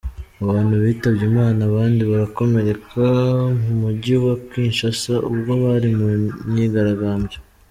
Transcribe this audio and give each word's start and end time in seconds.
Abantu 0.43 0.73
bitabye 0.83 1.23
Imana 1.31 1.59
abandi 1.69 2.01
barakomereka 2.11 3.03
mu 3.63 3.73
mujyi 3.81 4.15
wa 4.25 4.35
Kinshasa, 4.49 5.13
ubwo 5.29 5.51
bari 5.63 5.89
mu 5.99 6.07
myigaragambyo. 6.49 7.37